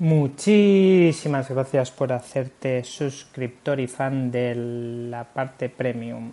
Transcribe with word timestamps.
Muchísimas 0.00 1.48
gracias 1.48 1.90
por 1.90 2.12
hacerte 2.12 2.84
suscriptor 2.84 3.80
y 3.80 3.88
fan 3.88 4.30
de 4.30 4.54
la 4.54 5.24
parte 5.24 5.68
premium. 5.68 6.30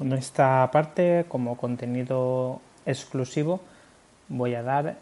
En 0.00 0.12
esta 0.12 0.68
parte, 0.72 1.26
como 1.28 1.56
contenido 1.56 2.60
exclusivo, 2.84 3.60
voy 4.28 4.56
a 4.56 4.64
dar 4.64 4.96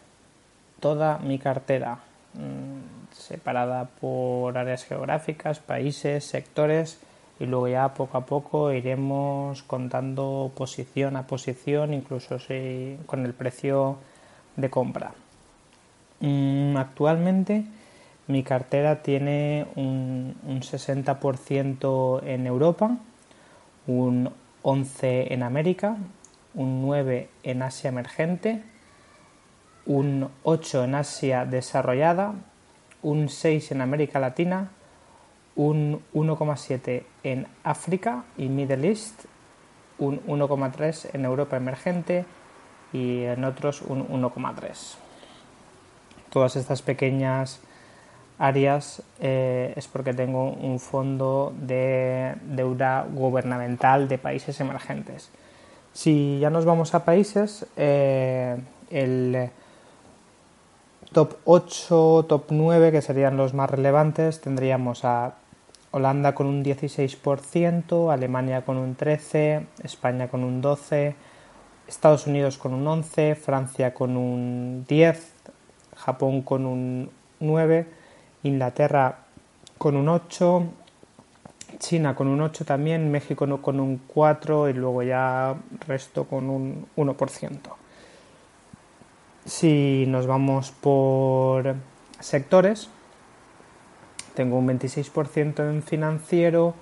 toda 0.79 1.17
mi 1.17 1.39
cartera, 1.39 1.97
mm, 2.35 3.11
separada 3.11 3.85
por 3.99 4.55
áreas 4.59 4.83
geográficas, 4.83 5.57
países, 5.57 6.23
sectores, 6.23 6.99
y 7.39 7.47
luego 7.47 7.67
ya 7.67 7.95
poco 7.95 8.19
a 8.19 8.27
poco 8.27 8.73
iremos 8.73 9.63
contando 9.63 10.51
posición 10.55 11.15
a 11.15 11.25
posición, 11.25 11.95
incluso 11.95 12.37
si, 12.37 12.99
con 13.07 13.25
el 13.25 13.33
precio 13.33 13.97
de 14.55 14.69
compra. 14.69 15.13
Mm, 16.19 16.77
actualmente 16.77 17.65
mi 18.27 18.43
cartera 18.43 19.03
tiene 19.03 19.67
un, 19.75 20.35
60% 20.47 22.23
en 22.25 22.47
Europa, 22.47 22.97
un 23.87 24.31
11% 24.63 25.27
en 25.29 25.43
América, 25.43 25.97
un 26.55 26.87
9% 26.87 27.27
en 27.43 27.61
Asia 27.61 27.89
emergente, 27.89 28.63
un 29.85 30.29
8% 30.43 30.85
en 30.85 30.95
Asia 30.95 31.45
desarrollada, 31.45 32.33
un 33.03 33.27
6% 33.27 33.71
en 33.71 33.81
América 33.81 34.19
Latina, 34.19 34.71
un 35.55 36.01
1,7% 36.13 37.03
en 37.23 37.47
África 37.63 38.23
y 38.37 38.47
Middle 38.47 38.87
East, 38.87 39.25
un 39.99 40.19
1,3% 40.25 41.11
en 41.13 41.25
Europa 41.25 41.57
emergente 41.57 42.25
y 42.91 43.21
en 43.21 43.43
otros 43.43 43.83
un 43.83 44.07
1,3% 44.07 45.04
todas 46.35 46.57
estas 46.57 46.81
pequeñas 46.81 47.61
áreas 48.37 49.01
eh, 49.21 49.71
es 49.77 49.87
porque 49.87 50.13
tengo 50.13 50.51
un 50.51 50.81
fondo 50.81 51.53
de 51.57 52.35
deuda 52.43 53.07
gubernamental 53.09 54.09
de 54.09 54.17
países 54.17 54.59
emergentes. 54.59 55.29
Si 55.93 56.37
ya 56.39 56.49
nos 56.49 56.65
vamos 56.65 56.93
a 56.93 57.05
países, 57.05 57.65
eh, 57.77 58.57
el 58.89 59.49
top 61.13 61.35
8, 61.45 62.25
top 62.27 62.47
9, 62.49 62.91
que 62.91 63.01
serían 63.01 63.37
los 63.37 63.53
más 63.53 63.69
relevantes, 63.69 64.41
tendríamos 64.41 65.05
a 65.05 65.35
Holanda 65.91 66.35
con 66.35 66.47
un 66.47 66.65
16%, 66.65 68.11
Alemania 68.11 68.65
con 68.65 68.75
un 68.75 68.97
13%, 68.97 69.67
España 69.83 70.27
con 70.27 70.43
un 70.43 70.61
12%, 70.61 71.15
Estados 71.87 72.27
Unidos 72.27 72.57
con 72.57 72.73
un 72.73 72.83
11%, 72.83 73.37
Francia 73.37 73.93
con 73.93 74.17
un 74.17 74.85
10%, 74.85 75.34
Japón 76.05 76.43
con 76.43 76.65
un 76.65 77.09
9, 77.39 77.87
Inglaterra 78.43 79.19
con 79.77 79.95
un 79.95 80.07
8, 80.07 80.63
China 81.79 82.15
con 82.15 82.27
un 82.27 82.41
8 82.41 82.63
también, 82.65 83.11
México 83.11 83.45
con 83.61 83.79
un 83.79 84.01
4 84.07 84.69
y 84.69 84.73
luego 84.73 85.03
ya 85.03 85.55
resto 85.87 86.25
con 86.25 86.49
un 86.49 86.85
1%. 86.95 87.59
Si 89.45 90.05
nos 90.07 90.27
vamos 90.27 90.71
por 90.71 91.75
sectores, 92.19 92.89
tengo 94.35 94.57
un 94.57 94.67
26% 94.67 95.69
en 95.69 95.83
financiero, 95.83 96.73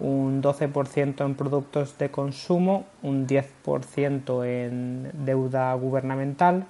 un 0.00 0.42
12% 0.42 1.24
en 1.24 1.34
productos 1.34 1.96
de 1.98 2.10
consumo, 2.10 2.86
un 3.02 3.26
10% 3.26 4.44
en 4.44 5.10
deuda 5.24 5.72
gubernamental, 5.74 6.66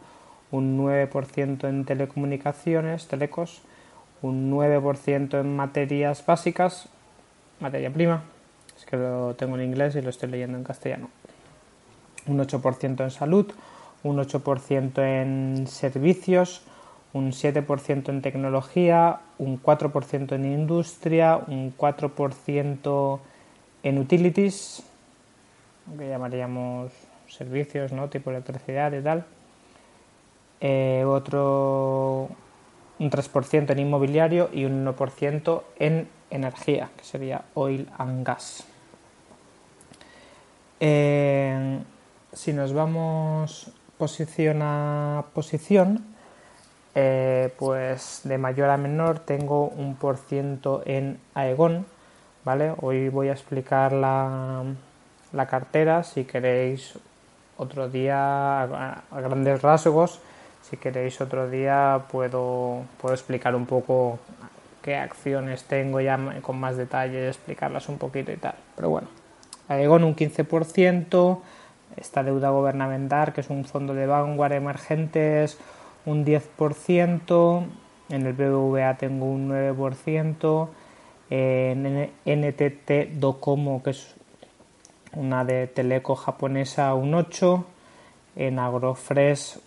un 0.53 0.79
9% 0.79 1.69
en 1.69 1.85
telecomunicaciones, 1.85 3.09
telecos, 3.09 3.63
un 4.21 4.53
9% 4.53 5.41
en 5.41 5.57
materias 5.57 6.25
básicas, 6.25 6.89
materia 7.59 7.91
prima, 7.91 8.23
es 8.77 8.85
que 8.85 8.97
lo 8.97 9.35
tengo 9.35 9.57
en 9.57 9.63
inglés 9.63 9.97
y 9.97 10.03
lo 10.03 10.11
estoy 10.11 10.31
leyendo 10.31 10.57
en 10.57 10.65
castellano, 10.65 11.09
un 12.27 12.39
8% 12.39 13.03
en 13.03 13.11
salud, 13.11 13.53
un 14.05 14.19
8% 14.19 15.03
en 15.03 15.67
servicios, 15.67 16.63
un 17.15 17.33
7% 17.33 18.09
en 18.09 18.23
tecnología, 18.23 19.21
un 19.39 19.61
4% 19.61 20.33
en 20.35 20.45
industria, 20.45 21.41
un 21.47 21.75
4% 21.77 23.19
en 23.83 23.99
utilities, 23.99 24.83
que 25.99 26.09
llamaríamos 26.09 26.93
servicios, 27.29 27.93
¿no? 27.93 28.09
tipo 28.09 28.31
electricidad 28.31 28.93
y 28.93 29.03
tal, 29.03 29.25
eh, 30.65 31.05
otro 31.05 32.29
un 33.01 33.11
3% 33.11 33.71
en 33.73 33.79
inmobiliario 33.81 34.49
y 34.53 34.65
un 34.65 34.87
1% 34.87 35.63
en 35.81 36.09
energía, 36.31 36.91
que 36.97 37.03
sería 37.05 37.43
oil 37.55 37.91
and 37.99 38.25
gas. 38.25 38.65
Eh, 40.79 41.81
si 42.33 42.53
nos 42.53 42.73
vamos 42.73 43.73
posición 43.99 44.63
a 44.63 45.25
posición, 45.35 46.05
eh, 46.95 47.53
pues 47.59 48.21
de 48.23 48.39
mayor 48.39 48.71
a 48.71 48.77
menor 48.77 49.19
tengo 49.19 49.67
un 49.67 49.97
por 49.97 50.17
ciento 50.17 50.83
en 50.87 51.19
Aegon, 51.35 51.87
¿vale? 52.45 52.73
Hoy 52.81 53.09
voy 53.09 53.31
a 53.31 53.33
explicar 53.33 53.93
la, 53.93 54.63
la 55.33 55.47
cartera, 55.47 56.05
si 56.05 56.23
queréis 56.23 56.97
otro 57.57 57.89
día 57.89 58.63
a 58.63 59.21
grandes 59.21 59.61
rasgos 59.61 60.21
si 60.63 60.77
queréis 60.77 61.21
otro 61.21 61.51
día 61.51 62.05
puedo, 62.11 62.83
puedo 63.01 63.15
explicar 63.15 63.55
un 63.55 63.67
poco 63.67 64.19
qué 64.83 64.97
acciones 64.97 65.65
tengo 65.65 66.01
ya 66.01 66.19
con 66.43 66.59
más 66.59 66.77
detalle, 66.77 67.29
explicarlas 67.29 67.89
un 67.89 67.99
poquito 67.99 68.33
y 68.33 68.37
tal. 68.37 68.55
Pero 68.77 68.91
bueno, 68.91 69.09
Aegon 69.69 70.05
un 70.05 70.15
15%, 70.17 71.39
esta 71.97 72.23
deuda 72.23 72.51
gubernamental, 72.51 73.33
que 73.33 73.41
es 73.43 73.51
un 73.51 73.65
fondo 73.65 73.95
de 73.95 74.07
vanguard 74.07 74.53
emergentes, 74.53 75.59
un 76.05 76.25
10%, 76.25 77.65
en 78.11 78.27
el 78.27 78.33
BBVA 78.33 78.97
tengo 78.99 79.27
un 79.27 79.49
9%, 79.51 80.69
en 81.31 82.11
NTT 82.27 83.19
Docomo, 83.19 83.83
que 83.83 83.91
es 83.91 84.15
una 85.15 85.45
de 85.45 85.67
teleco 85.67 86.15
japonesa, 86.17 86.95
un 86.95 87.13
8%, 87.13 87.65
en 88.35 88.59
Agrofresh 88.59 89.59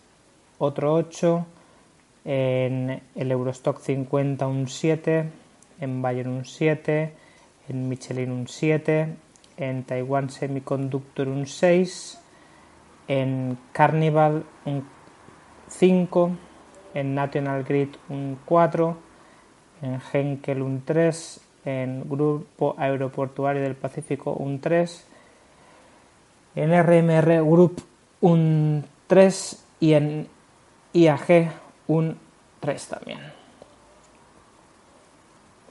otro 0.59 0.93
8, 0.93 1.45
en 2.25 3.01
el 3.15 3.31
Eurostock 3.31 3.79
50 3.79 4.47
un 4.47 4.67
7, 4.67 5.29
en 5.79 6.01
Bayern 6.01 6.31
un 6.31 6.45
7, 6.45 7.13
en 7.69 7.89
Michelin 7.89 8.31
un 8.31 8.47
7, 8.47 9.15
en 9.57 9.83
Taiwan 9.83 10.29
Semiconductor 10.29 11.27
un 11.27 11.45
6, 11.45 12.19
en 13.07 13.57
Carnival 13.71 14.43
un 14.65 14.85
5, 15.67 16.31
en 16.93 17.15
National 17.15 17.63
Grid 17.63 17.89
un 18.09 18.39
4, 18.45 18.97
en 19.81 19.99
Henkel 20.11 20.61
un 20.61 20.83
3, 20.83 21.41
en 21.65 22.09
Grupo 22.09 22.75
Aeroportuario 22.77 23.61
del 23.61 23.75
Pacífico 23.75 24.33
un 24.33 24.59
3, 24.59 25.07
en 26.55 26.83
RMR 26.83 27.43
Group 27.43 27.81
un 28.21 28.85
3 29.07 29.65
y 29.79 29.93
en 29.93 30.27
IAG 30.95 31.51
un 31.87 32.17
3 32.61 32.87
también. 32.87 33.19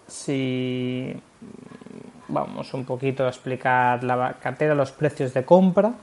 Si 0.07 1.15
vamos 2.29 2.75
un 2.75 2.85
poquito 2.85 3.25
a 3.25 3.29
explicar 3.29 4.05
la 4.05 4.35
cartera, 4.35 4.75
los 4.75 4.93
precios 4.93 5.33
de 5.33 5.45
compra, 5.45 5.95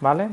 ¿vale? 0.00 0.28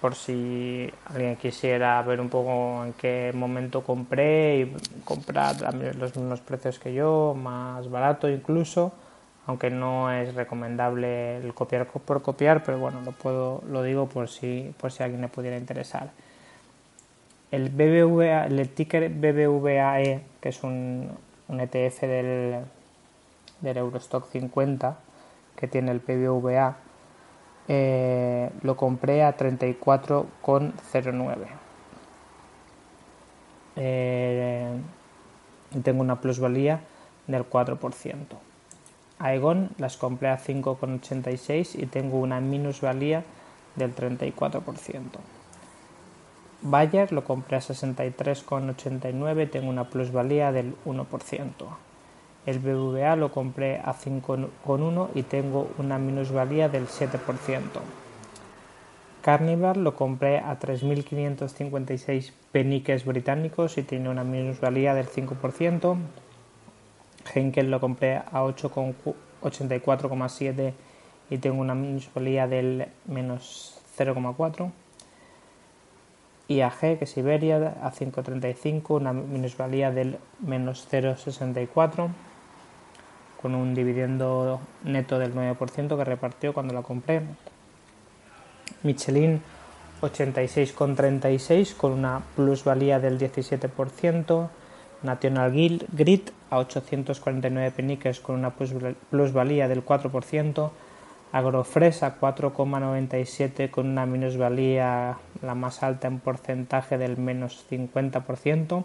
Por 0.00 0.14
si 0.14 0.90
alguien 1.06 1.36
quisiera 1.36 2.00
ver 2.02 2.20
un 2.20 2.30
poco 2.30 2.82
en 2.84 2.94
qué 2.94 3.30
momento 3.34 3.82
compré 3.82 4.60
y 4.60 4.76
comprar 5.04 5.74
los 5.74 6.16
mismos 6.16 6.40
precios 6.40 6.78
que 6.78 6.94
yo, 6.94 7.34
más 7.34 7.90
barato 7.90 8.28
incluso, 8.30 8.92
aunque 9.46 9.68
no 9.68 10.10
es 10.10 10.34
recomendable 10.34 11.36
el 11.36 11.52
copiar 11.52 11.86
por 11.86 12.22
copiar, 12.22 12.62
pero 12.64 12.78
bueno, 12.78 13.02
lo 13.02 13.12
puedo 13.12 13.62
lo 13.68 13.82
digo 13.82 14.08
por 14.08 14.28
si 14.28 14.74
por 14.80 14.90
si 14.92 15.02
a 15.02 15.06
alguien 15.06 15.20
le 15.20 15.28
pudiera 15.28 15.58
interesar. 15.58 16.10
El 17.54 17.70
BBVA, 17.70 18.46
el 18.46 18.68
ticker 18.68 19.08
BBVAE, 19.10 20.22
que 20.40 20.48
es 20.48 20.64
un, 20.64 21.08
ETF 21.48 22.00
del, 22.00 22.64
del 23.60 23.76
Eurostock 23.76 24.28
50 24.30 24.98
que 25.56 25.68
tiene 25.68 25.92
el 25.92 26.00
BBVA, 26.00 26.76
eh, 27.68 28.50
lo 28.62 28.76
compré 28.76 29.22
a 29.22 29.36
34,09. 29.36 31.36
Eh, 33.76 34.68
tengo 35.82 36.00
una 36.00 36.20
plusvalía 36.20 36.80
del 37.26 37.48
4%. 37.48 38.16
Aegon 39.20 39.70
las 39.78 39.96
compré 39.96 40.28
a 40.28 40.38
5,86 40.38 41.80
y 41.80 41.86
tengo 41.86 42.18
una 42.18 42.40
minusvalía 42.40 43.22
del 43.76 43.94
34%. 43.94 45.02
Bayer 46.66 47.12
lo 47.12 47.24
compré 47.24 47.58
a 47.58 47.60
63,89 47.60 49.42
y 49.42 49.46
tengo 49.48 49.68
una 49.68 49.90
plusvalía 49.90 50.50
del 50.50 50.74
1%. 50.86 51.50
El 52.46 52.58
BBVA 52.58 53.16
lo 53.16 53.30
compré 53.30 53.80
a 53.80 53.92
5,1 53.92 55.08
y 55.14 55.24
tengo 55.24 55.70
una 55.76 55.98
minusvalía 55.98 56.70
del 56.70 56.88
7%. 56.88 57.18
Carnival 59.20 59.84
lo 59.84 59.94
compré 59.94 60.38
a 60.38 60.58
3.556 60.58 62.32
peniques 62.50 63.04
británicos 63.04 63.76
y 63.76 63.82
tiene 63.82 64.08
una 64.08 64.24
minusvalía 64.24 64.94
del 64.94 65.06
5%. 65.06 65.98
Henkel 67.34 67.70
lo 67.70 67.78
compré 67.78 68.16
a 68.16 68.42
84,7 68.42 70.72
y 71.28 71.36
tengo 71.36 71.60
una 71.60 71.74
minusvalía 71.74 72.48
del 72.48 72.88
menos 73.06 73.82
0,4. 73.98 74.72
IAG, 76.48 76.98
que 76.98 77.04
es 77.04 77.16
Iberia, 77.16 77.76
a 77.82 77.92
5,35, 77.92 78.96
una 78.96 79.12
minusvalía 79.12 79.90
del 79.90 80.18
menos 80.40 80.86
0,64 80.90 82.08
con 83.40 83.54
un 83.54 83.74
dividendo 83.74 84.58
neto 84.84 85.18
del 85.18 85.34
9% 85.34 85.96
que 85.98 86.04
repartió 86.04 86.54
cuando 86.54 86.72
la 86.72 86.80
compré. 86.80 87.20
Michelin 88.82 89.42
86,36 90.00 91.76
con 91.76 91.92
una 91.92 92.22
plusvalía 92.36 93.00
del 93.00 93.18
17%. 93.18 94.48
National 95.02 95.52
Grid 95.52 96.22
a 96.48 96.58
849 96.58 97.70
peniques 97.70 98.20
con 98.20 98.36
una 98.36 98.54
plusvalía 99.10 99.68
del 99.68 99.84
4%. 99.84 100.70
Agrofresa 101.34 102.20
4,97 102.20 103.68
con 103.68 103.88
una 103.88 104.06
minusvalía 104.06 105.18
la 105.42 105.56
más 105.56 105.82
alta 105.82 106.06
en 106.06 106.20
porcentaje 106.20 106.96
del 106.96 107.16
menos 107.16 107.66
50%. 107.68 108.84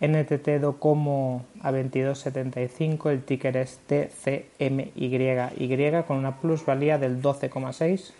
NTT 0.00 0.48
Docomo 0.62 1.44
a 1.60 1.70
22.75, 1.70 3.10
el 3.10 3.22
ticker 3.22 3.58
es 3.58 3.78
TCMYY 3.86 6.04
con 6.06 6.16
una 6.16 6.40
plusvalía 6.40 6.96
del 6.96 7.20
12,6. 7.20 8.12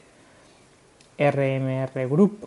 RMR 1.19 2.09
Group 2.11 2.47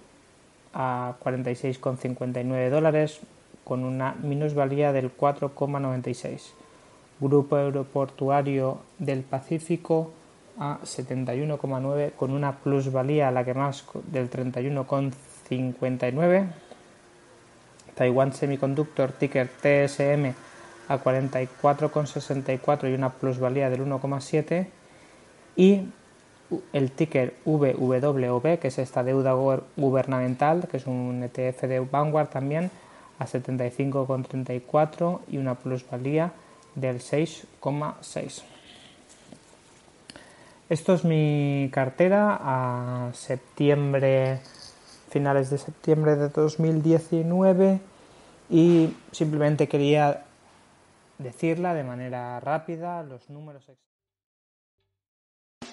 a 0.75 1.15
46,59 1.23 2.69
dólares 2.69 3.21
con 3.63 3.83
una 3.83 4.13
minusvalía 4.21 4.93
del 4.93 5.17
4,96. 5.17 6.51
Grupo 7.19 7.55
Aeroportuario 7.55 8.81
del 8.99 9.23
Pacífico 9.23 10.11
a 10.59 10.79
71,9 10.83 12.13
con 12.13 12.31
una 12.31 12.57
plusvalía 12.57 13.31
la 13.31 13.43
que 13.43 13.53
más 13.53 13.85
del 14.11 14.29
31,59 14.29 16.47
Taiwan 17.95 18.33
Semiconductor 18.33 19.11
ticker 19.11 19.47
TSM 19.47 20.33
a 20.87 20.99
44,64 20.99 22.91
y 22.91 22.93
una 22.93 23.11
plusvalía 23.11 23.69
del 23.69 23.85
1,7 23.85 24.67
y 25.55 25.87
el 26.73 26.91
ticker 26.91 27.33
VWB, 27.45 28.59
que 28.59 28.67
es 28.67 28.77
esta 28.77 29.03
deuda 29.03 29.33
gubernamental, 29.75 30.67
que 30.67 30.77
es 30.77 30.85
un 30.85 31.23
ETF 31.23 31.63
de 31.63 31.79
Vanguard 31.79 32.29
también, 32.29 32.69
a 33.17 33.25
75,34 33.25 35.21
y 35.27 35.37
una 35.37 35.55
plusvalía 35.55 36.33
del 36.75 36.99
6,6. 36.99 38.43
Esto 40.67 40.95
es 40.95 41.05
mi 41.05 41.69
cartera 41.71 42.39
a 42.41 43.13
septiembre 43.13 44.39
finales 45.09 45.49
de 45.49 45.57
septiembre 45.59 46.15
de 46.15 46.29
2019 46.29 47.79
y 48.49 48.89
simplemente 49.11 49.67
quería 49.67 50.25
decirla 51.19 51.73
de 51.73 51.83
manera 51.83 52.39
rápida 52.39 53.03
los 53.03 53.29
números. 53.29 53.63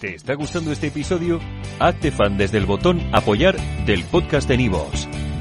¿Te 0.01 0.15
está 0.15 0.35
gustando 0.35 0.73
este 0.73 0.89
episodio? 0.89 1.41
Hazte 1.81 2.11
fan 2.11 2.37
desde 2.37 2.59
el 2.59 2.67
botón 2.67 3.01
apoyar 3.15 3.57
del 3.87 4.05
podcast 4.05 4.49
de 4.49 4.57
Nivos. 4.59 5.09